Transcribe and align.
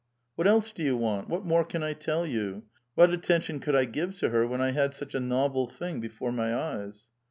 ''What 0.35 0.47
else 0.47 0.71
do 0.71 0.81
yon 0.83 0.99
want? 0.99 1.29
What 1.29 1.45
more 1.45 1.63
can 1.63 1.83
I 1.83 1.93
tell 1.93 2.25
you? 2.25 2.63
What 2.95 3.11
attention 3.11 3.59
could 3.59 3.75
I 3.75 3.85
give 3.85 4.17
to 4.17 4.29
her 4.29 4.47
when 4.47 4.59
1 4.59 4.73
had 4.73 4.95
such 4.95 5.13
a 5.13 5.19
novel 5.19 5.67
thing 5.67 5.99
before 5.99 6.31
my 6.31 6.55
eyes 6.55 7.05